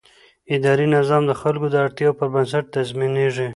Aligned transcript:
اداري 0.55 0.85
نظام 0.97 1.23
د 1.27 1.31
خلکو 1.41 1.65
د 1.71 1.75
اړتیاوو 1.85 2.17
پر 2.19 2.27
بنسټ 2.33 2.63
تنظیمېږي. 2.73 3.47